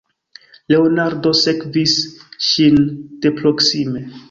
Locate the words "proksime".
3.39-4.07